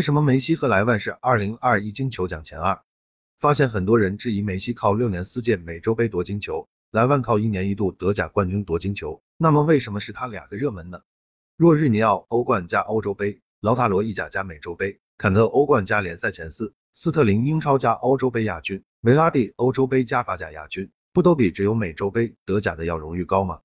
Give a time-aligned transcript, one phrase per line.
[0.00, 2.80] 为什么梅西和莱万是二零二一金球奖前二？
[3.38, 11.02] 发现很多人质疑梅西靠六年四届美洲杯夺金球，莱万靠一年一度德甲冠军夺金球，那么为什么是他俩的热门呢？
[11.54, 23.60] 若日尼奥欧冠加欧洲杯，劳塔罗意甲加美洲杯，坎特欧冠加联赛前四，斯特林英超加欧洲杯亚军，维拉蒂欧洲杯加法甲亚军，不都比只有美洲杯、德甲的要荣誉高吗？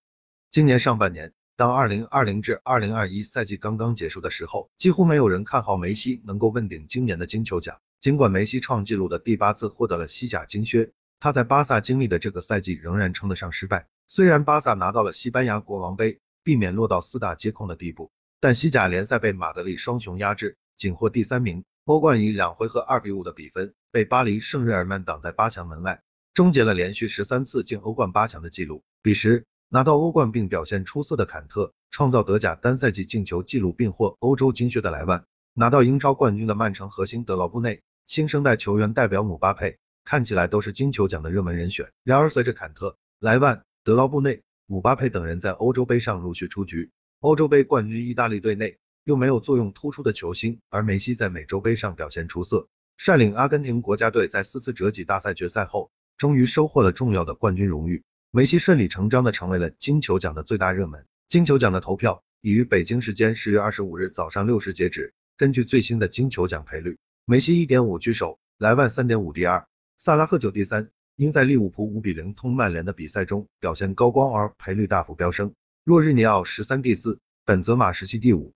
[0.52, 1.32] 今年上半年。
[1.58, 7.80] 当二零二零至二零二一赛季刚刚结束的时候，几乎没有人看好梅西能够问鼎今年的金球奖。
[8.02, 13.88] 尽管梅西创纪录的第八次获得了西甲金靴，他在巴萨经历的这个赛季仍然称得上失败。
[14.10, 18.12] 虽然巴萨拿到了西班牙国王杯，避免落到四大皆空的地步，
[18.42, 21.64] 但西甲联赛被马德里双雄压制，仅获第三名。
[21.86, 26.02] 欧冠以两回合二比五的比分被巴黎圣日耳曼挡在八强门外，
[26.34, 28.84] 终结了连续十三次进欧冠八强的纪录。
[29.02, 29.46] 彼时。
[29.70, 41.92] 拿到欧冠并表现出色的坎特，创造德甲单赛季进球纪录并获欧洲金靴的莱万，拿到英超冠军的曼城核心德劳布内，新生代球员代表姆巴佩，看起来都是金球奖的热门人选。
[42.04, 58.04] 然而随着坎特、莱万、德劳布内、姆巴佩等人在欧洲杯上陆续出局，欧洲杯冠军意大利队内又没有作用突出的球星，而梅西在美洲杯上表现出色，率领阿根廷国家队在四次折戟大赛决赛后，终于收获了重要的冠军荣誉。
[58.36, 61.06] 梅西顺理成章的成为了金球奖的最大热门。
[61.30, 65.14] 金球奖的投票已于北京时间十月二十五日早上六时截止。
[65.38, 70.90] 根据最新的金球奖赔率，梅西一点五居首，莱万三点五第二，萨拉赫九第三。
[71.16, 75.54] 因在利物浦五比零通曼联的比赛中表现高光而赔率大幅飙升。
[75.86, 78.52] 若日尼奥十三第四，本泽马十七第五。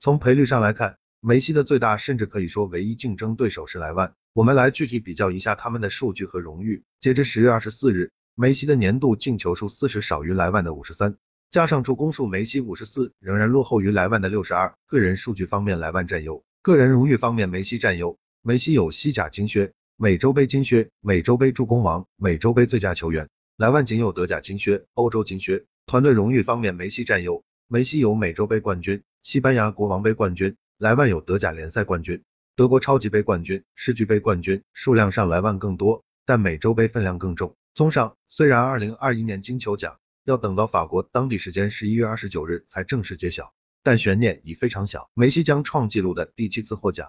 [0.00, 4.12] 从赔率上来看，梅西的最大甚至可以说唯一竞争对手是莱万。
[4.32, 6.82] 我们来具体比较一下他们的数据和荣誉。
[6.98, 8.10] 截至十月二十四日。
[8.34, 11.16] 梅西的年度进球数四十少于莱万的五十三，
[11.50, 14.74] 加上助攻数，梅西五十四，仍然落后于莱万的六十二。
[14.86, 18.18] 个人数据方面，莱万占优；个人荣誉方面，梅西占优。
[18.42, 25.64] 梅西有西甲金靴、美洲杯金靴、美洲杯助攻王、美洲杯最佳球员，莱万仅有德甲金靴、欧洲金靴。
[25.84, 32.22] 团队荣誉方面，梅西占优，梅西有美洲杯冠军、西班牙国王杯冠军，莱万有德甲联赛冠军、
[32.56, 34.62] 德国超级杯冠军、世俱杯冠军。
[34.72, 37.56] 数量上，莱万更多，但美洲杯分量更重。
[37.72, 47.08] 综上，虽然二零二一年金球奖要等到法国当地时间十一月二十九日才正式揭晓，但悬念已非常小，梅西将创纪录的第七次获奖。